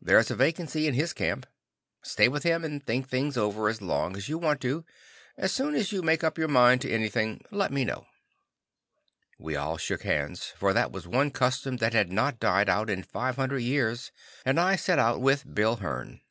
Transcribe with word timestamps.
There's 0.00 0.30
a 0.30 0.36
vacancy 0.36 0.86
in 0.86 0.94
his 0.94 1.12
camp. 1.12 1.44
Stay 2.00 2.28
with 2.28 2.44
him 2.44 2.64
and 2.64 2.82
think 2.82 3.06
things 3.10 3.36
over 3.36 3.68
as 3.68 3.82
long 3.82 4.16
as 4.16 4.26
you 4.26 4.38
want 4.38 4.58
to. 4.62 4.86
As 5.36 5.52
soon 5.52 5.74
as 5.74 5.92
you 5.92 6.00
make 6.00 6.24
up 6.24 6.38
your 6.38 6.48
mind 6.48 6.80
to 6.80 6.90
anything, 6.90 7.44
let 7.50 7.70
me 7.70 7.84
know." 7.84 8.06
We 9.38 9.56
all 9.56 9.76
shook 9.76 10.02
hands, 10.02 10.50
for 10.56 10.72
that 10.72 10.92
was 10.92 11.06
one 11.06 11.30
custom 11.30 11.76
that 11.76 11.92
had 11.92 12.10
not 12.10 12.40
died 12.40 12.70
out 12.70 12.88
in 12.88 13.02
five 13.02 13.36
hundred 13.36 13.58
years, 13.58 14.10
and 14.46 14.58
I 14.58 14.76
set 14.76 14.98
out 14.98 15.20
with 15.20 15.54
Bill 15.54 15.76
Hearn. 15.76 16.22